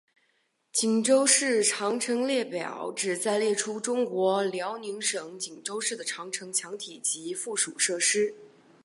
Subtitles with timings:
[0.73, 8.33] 锦州市长城列表旨在列出中国辽宁省锦州市的长城墙体及附属设施。